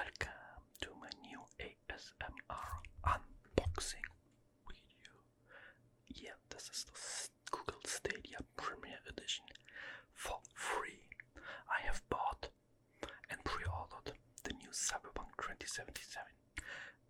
[0.00, 2.72] Welcome to my new ASMR
[3.04, 4.08] unboxing
[4.64, 5.12] video.
[6.08, 6.96] Yeah, this is the
[7.54, 9.44] Google Stadia Premiere Edition
[10.14, 11.04] for free.
[11.68, 12.48] I have bought
[13.28, 16.24] and pre-ordered the new Cyberpunk 2077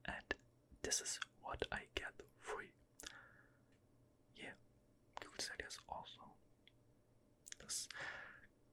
[0.06, 0.34] and
[0.82, 2.74] this is what I get free.
[4.34, 4.58] Yeah,
[5.20, 6.34] Google Stadia is awesome.
[7.62, 7.92] Just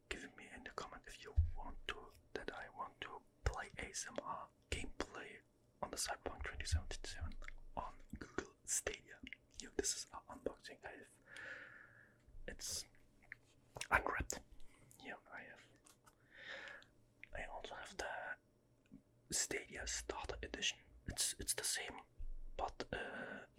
[0.10, 1.96] give me in the comment if you want to
[2.34, 3.10] that I want to
[3.46, 5.42] play ASMR gameplay
[5.82, 7.34] on the Cyberpunk 2077
[7.78, 7.84] on
[8.20, 9.18] Google Stadia.
[9.60, 10.78] Yeah, this is our unboxing.
[10.86, 11.18] I have
[12.48, 12.86] it's
[13.90, 14.40] unwrapped.
[15.04, 15.66] Yeah, I have.
[17.34, 20.78] I also have the Stadia Starter Edition.
[21.08, 21.98] It's it's the same,
[22.56, 22.98] but uh,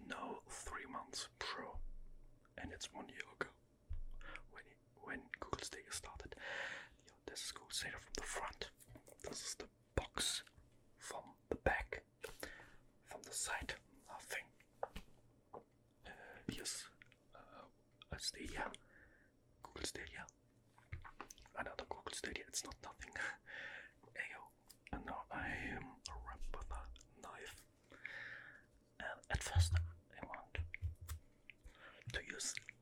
[0.07, 1.79] no three months Pro,
[2.59, 3.51] and it's one year ago
[4.53, 4.65] when
[5.03, 6.37] when Google Stadia started.
[7.09, 8.71] Yo, this is Google Stadia from the front.
[9.29, 10.43] This is the box
[10.99, 12.03] from the back.
[13.05, 13.75] From the side,
[14.09, 14.47] nothing.
[15.55, 16.11] Uh,
[16.49, 16.85] here's
[17.35, 17.65] uh,
[18.15, 18.65] a Stadia,
[19.63, 20.25] Google Stadia.
[21.59, 22.45] Another Google Stadia.
[22.49, 23.13] It's not nothing.
[24.23, 24.43] Ayo,
[24.93, 25.87] and now I am
[26.27, 26.83] wrapped with a
[27.23, 27.57] knife.
[29.01, 30.59] And at first, I want
[32.39, 32.78] to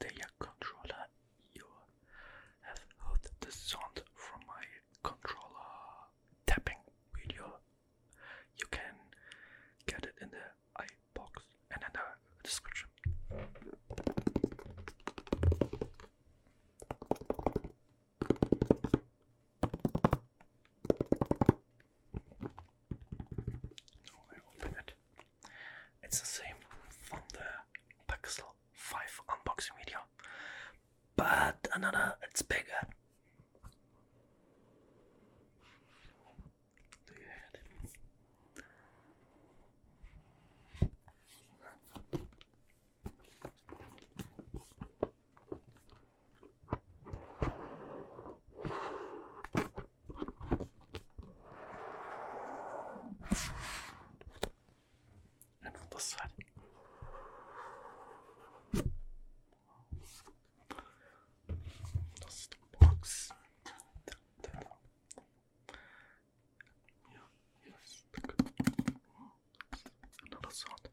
[0.00, 1.06] is a Stadia controller.
[1.54, 1.64] You
[2.62, 4.64] have heard the sound from my
[5.02, 6.08] controller
[6.46, 6.76] tapping
[7.14, 7.58] video.
[8.58, 8.94] You can
[9.86, 11.42] get it in the iBox
[11.72, 12.00] and in the
[12.44, 12.88] description.
[24.04, 24.92] So I open it.
[26.02, 26.56] It's the same
[27.02, 29.98] from the Pixel 5 unboxing video,
[31.80, 32.62] but no, it's bigger.
[37.06, 37.60] Do you hear it?
[55.64, 56.30] And on this side.
[62.20, 63.32] That's the box.
[63.64, 63.74] There,
[64.42, 64.62] there.
[67.12, 67.26] Yeah,
[67.66, 68.04] yes.
[70.26, 70.88] Another sound.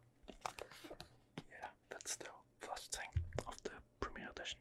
[1.50, 2.26] Yeah, that's the
[2.60, 3.70] first thing of the
[4.00, 4.58] Premiere Edition.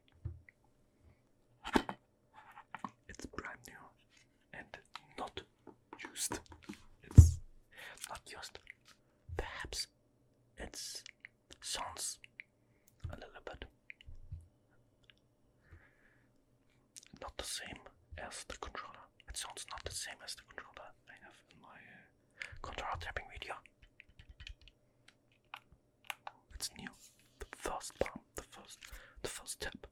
[3.09, 3.83] It's brand new
[4.53, 4.67] and
[5.17, 5.41] not
[6.11, 6.39] used.
[7.03, 7.39] It's
[8.09, 8.59] not used.
[9.37, 9.87] Perhaps
[10.57, 11.03] it
[11.61, 12.19] sounds
[13.11, 13.65] a little bit
[17.21, 17.79] not the same
[18.17, 19.05] as the controller.
[19.29, 23.25] It sounds not the same as the controller I have in my uh, controller tapping
[23.31, 23.55] video.
[26.53, 26.89] It's new.
[27.39, 28.79] The first part, the first,
[29.59, 29.90] first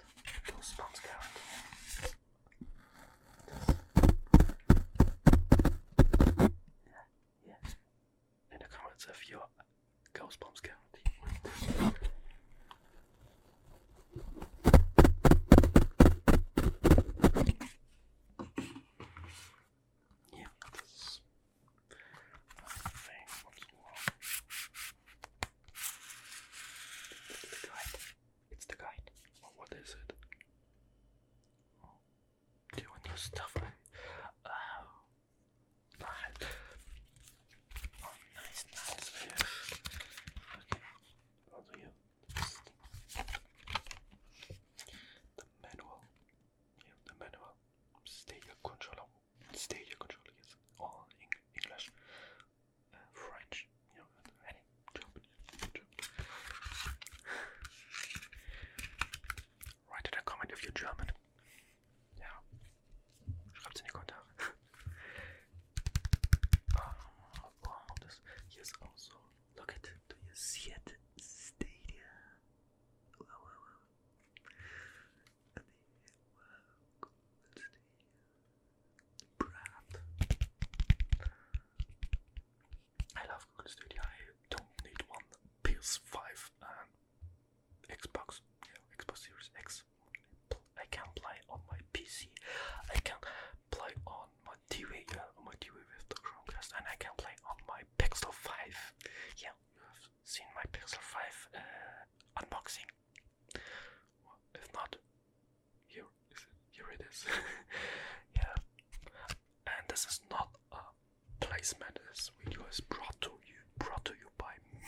[112.69, 114.85] was brought to you brought to you by me.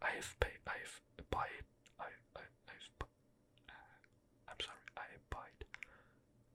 [0.00, 0.60] I have paid.
[0.66, 0.96] I have
[1.30, 1.66] buy it.
[2.00, 2.88] I I I've.
[3.68, 3.72] Uh,
[4.48, 4.80] I'm sorry.
[4.96, 5.66] I buy bought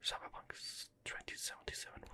[0.02, 0.50] Cyberpunk
[1.06, 2.05] 2077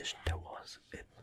[0.00, 0.78] That there was.
[0.94, 1.19] In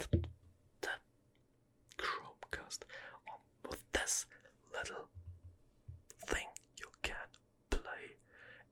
[0.00, 0.06] is
[0.80, 0.88] the,
[1.98, 2.80] Chromecast
[3.28, 4.26] on with this
[4.72, 5.08] little
[6.26, 7.28] thing you can
[7.70, 8.16] play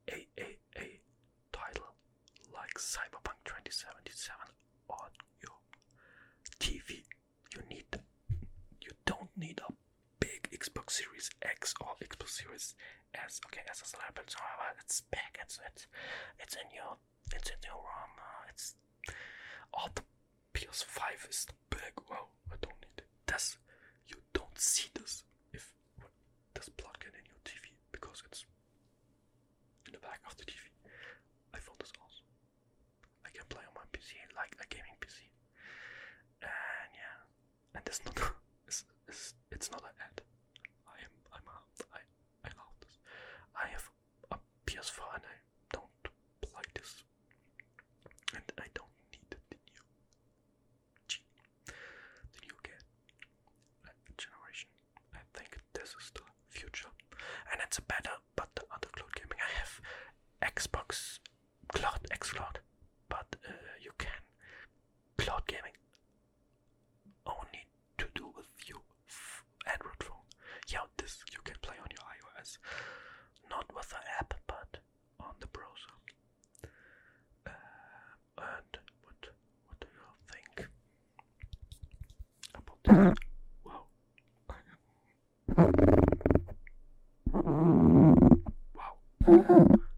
[0.09, 0.99] a a a
[1.51, 1.93] title
[2.53, 4.35] like Cyberpunk 2077
[4.89, 5.09] on
[5.41, 5.57] your
[6.59, 7.03] TV.
[7.55, 7.85] You need
[8.81, 9.73] you don't need a
[10.19, 12.75] big Xbox Series X or Xbox Series
[13.15, 13.39] S.
[13.47, 14.35] Okay, S is a little bit
[14.83, 15.37] it's back.
[15.41, 15.87] It's it's
[16.39, 16.97] it's in your
[17.35, 18.13] it's in your room.
[18.17, 18.75] Uh, it's
[19.73, 20.01] all the
[20.71, 21.91] just five is the bag.
[22.09, 23.07] Wow, I don't need it.
[24.07, 25.73] You don't see this if
[26.55, 28.45] this plug-in in your TV because it's
[29.85, 30.71] in the back of the TV.
[31.53, 32.31] I found this awesome.
[33.27, 35.27] I can play on my PC like a gaming PC.
[36.39, 37.19] And yeah,
[37.75, 38.15] and it's not
[38.67, 40.23] it's it's, it's not an ad.
[40.87, 41.57] I am I'm a,
[41.91, 41.99] I
[42.47, 42.95] I love this.
[43.59, 43.91] I have
[44.31, 45.23] a PS4 and
[89.31, 89.90] Mm-hmm.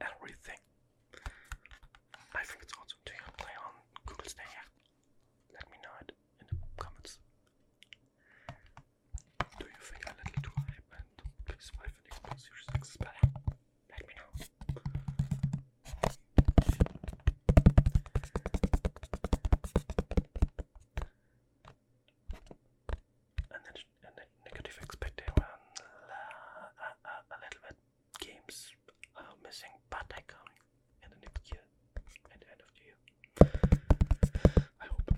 [0.00, 0.58] Everything.
[2.34, 2.98] I think it's awesome.
[3.04, 3.72] Do you play on
[4.06, 4.64] Google Stadia?
[5.52, 7.18] Let me know it in the comments.
[9.58, 11.08] Do you think a little too hype and
[11.46, 13.26] PS5 and Xbox Series X is better?
[13.90, 14.30] Let me know.
[23.52, 23.76] And then,
[24.06, 27.76] and then negative expected when uh, a, a little bit
[28.20, 28.72] games
[29.16, 30.58] are missing, but they coming
[31.02, 31.62] in the next year,
[32.32, 32.98] at the end of the year.
[34.80, 35.08] I hope.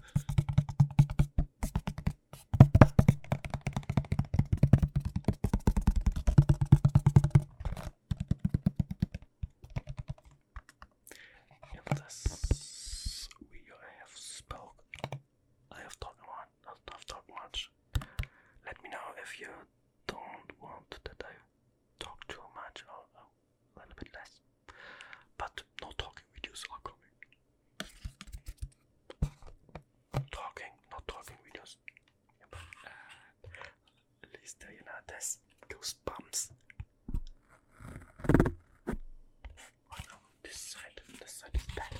[11.73, 14.77] In this video, I have spoke.
[15.73, 16.49] I have talked a lot.
[16.69, 17.71] I've talked much.
[18.67, 19.47] Let me know if you
[20.09, 21.33] don't want that I
[22.01, 23.05] talk too much or
[23.77, 24.41] a little bit less.
[25.39, 27.15] But no talking videos are coming.
[30.33, 31.77] Talking, not talking videos.
[34.25, 35.39] At least uh, you know this
[35.71, 36.51] goosebumps.
[39.93, 41.95] Oh no, this side, this side is bad.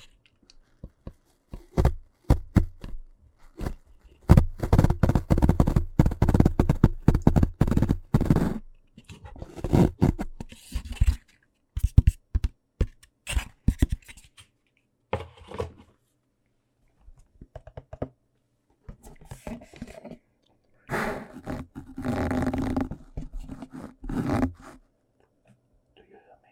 [25.95, 26.51] Do you hear me?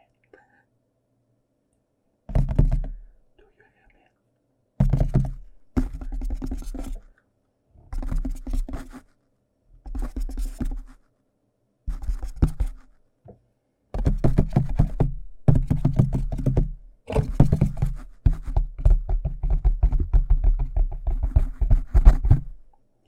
[3.37, 4.03] Do you hear me?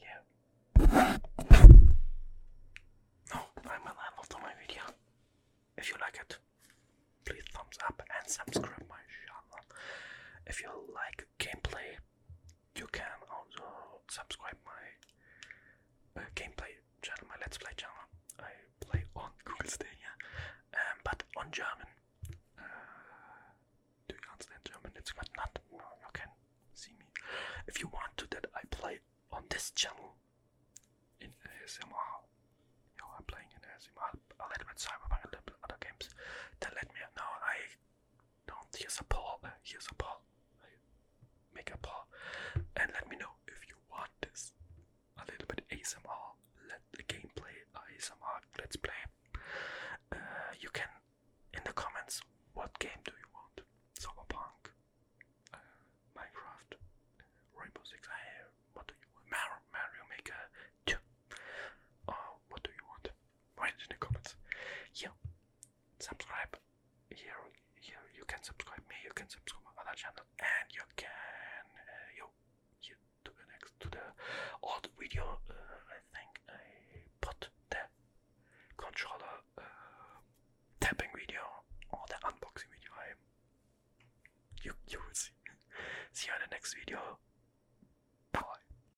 [0.01, 0.21] Yeah.
[3.33, 4.83] No, I'm a level to my video.
[5.77, 6.37] If you like it,
[7.25, 9.59] please thumbs up and subscribe my channel.
[10.45, 11.99] If you like gameplay,
[12.75, 13.65] you can also
[14.09, 18.03] subscribe my uh, gameplay channel, my Let's Play channel.
[18.39, 20.11] I play on Google Stadia,
[20.73, 21.89] um, but on German.
[22.57, 22.63] Uh,
[24.07, 24.91] do you understand German?
[24.95, 25.59] It's quite not.
[25.71, 26.29] No, you can
[26.73, 27.05] see me.
[27.67, 28.99] If you want to that I play
[29.31, 30.15] on this channel
[31.19, 32.11] in ASMR,
[32.95, 35.16] you know, I'm playing in ASMR a little bit Cyberpunk,
[36.01, 36.13] a games.
[36.59, 37.31] Then let me know.
[37.43, 37.57] I
[38.47, 39.39] don't hear support.
[39.43, 40.19] Uh, hear support.
[40.61, 40.67] I
[41.55, 42.05] make a poll
[42.75, 44.53] and let me know if you want this.
[45.17, 46.35] A little bit ASMR.
[46.69, 48.41] Let the gameplay ASMR.
[48.59, 49.01] Let's play.
[50.11, 50.17] Uh,
[50.59, 50.89] you can
[51.53, 52.21] in the comments.
[52.53, 53.61] What game do you want?
[53.99, 54.73] Cyberpunk,
[55.53, 55.57] uh,
[56.17, 56.73] Minecraft,
[57.53, 58.07] Rainbow Six.
[58.07, 59.25] Uh, what do you want?
[59.29, 60.41] Mario, Mario Maker
[60.85, 60.97] 2.
[62.09, 63.09] Oh, what do you want?
[63.59, 64.35] Write it in the comments.
[64.95, 65.13] Yeah.
[65.99, 66.57] Subscribe.
[67.09, 67.41] Here,
[67.81, 68.95] here you can subscribe me.
[69.03, 72.25] You can subscribe my other channel, and you can uh, you
[72.79, 74.05] here to the next to the
[74.61, 75.41] old video.
[75.49, 75.53] Uh,
[75.89, 76.61] I think I
[77.21, 77.81] put the
[78.77, 80.21] controller uh,
[80.79, 81.41] tapping video
[81.91, 82.91] or the unboxing video.
[82.97, 83.17] I
[84.63, 85.33] you you will see.
[86.13, 87.16] See you in the next video.